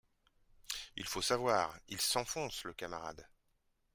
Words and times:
Il 0.95 1.05
faut 1.05 1.21
savoir, 1.21 1.77
Il 1.89 2.01
s’enfonce, 2.01 2.63
le 2.63 2.73
camarade 2.73 3.23